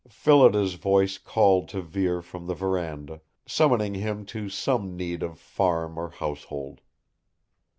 Phillida's 0.09 0.73
voice 0.73 1.19
called 1.19 1.69
to 1.69 1.83
Vere 1.83 2.23
from 2.23 2.47
the 2.47 2.55
veranda, 2.55 3.21
summoning 3.45 3.93
him 3.93 4.25
to 4.25 4.49
some 4.49 4.97
need 4.97 5.21
of 5.21 5.37
farm 5.37 5.95
or 5.99 6.09
household. 6.09 6.81